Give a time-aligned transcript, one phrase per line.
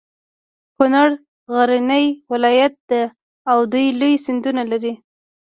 [0.77, 1.09] کنړ
[1.53, 3.01] غرنی ولایت ده
[3.51, 4.93] او دوه لوی سیندونه لري.